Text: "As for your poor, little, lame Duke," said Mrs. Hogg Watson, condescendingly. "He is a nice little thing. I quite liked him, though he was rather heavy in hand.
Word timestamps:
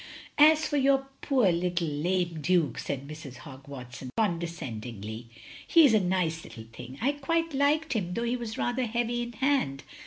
"As 0.39 0.65
for 0.65 0.77
your 0.77 1.05
poor, 1.21 1.51
little, 1.51 1.85
lame 1.87 2.41
Duke," 2.41 2.79
said 2.79 3.07
Mrs. 3.07 3.35
Hogg 3.45 3.67
Watson, 3.67 4.09
condescendingly. 4.17 5.27
"He 5.67 5.85
is 5.85 5.93
a 5.93 5.99
nice 5.99 6.43
little 6.43 6.65
thing. 6.73 6.97
I 6.99 7.11
quite 7.11 7.53
liked 7.53 7.93
him, 7.93 8.15
though 8.15 8.23
he 8.23 8.35
was 8.35 8.57
rather 8.57 8.87
heavy 8.87 9.21
in 9.21 9.33
hand. 9.33 9.83